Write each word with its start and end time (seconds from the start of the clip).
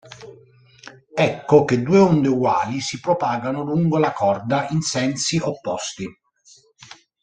Ecco 1.13 1.63
che 1.63 1.83
due 1.83 1.99
onde 1.99 2.27
uguali 2.27 2.81
si 2.81 2.99
propagano 2.99 3.61
lungo 3.61 3.99
la 3.99 4.11
corda 4.13 4.67
in 4.69 4.81
sensi 4.81 5.37
opposti. 5.37 6.07